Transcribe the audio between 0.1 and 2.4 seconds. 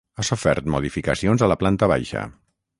Ha sofert modificacions a la planta baixa.